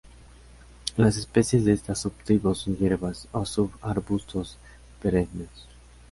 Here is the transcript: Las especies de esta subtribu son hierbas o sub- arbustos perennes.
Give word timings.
Las 0.97 1.15
especies 1.15 1.63
de 1.63 1.73
esta 1.73 1.93
subtribu 1.93 2.55
son 2.55 2.75
hierbas 2.75 3.27
o 3.33 3.45
sub- 3.45 3.77
arbustos 3.83 4.57
perennes. 4.99 5.51